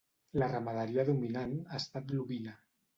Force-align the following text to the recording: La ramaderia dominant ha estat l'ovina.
La 0.43 0.47
ramaderia 0.53 1.07
dominant 1.11 1.55
ha 1.63 1.85
estat 1.85 2.15
l'ovina. 2.19 2.61